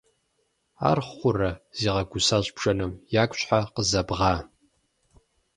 -Ар 0.89 0.99
хъурэ!- 1.11 1.51
зигъэгусащ 1.79 2.45
бжэным.- 2.55 2.91
Ягу 3.21 3.35
щхьэ 3.39 3.59
къызэбгъа? 3.73 4.35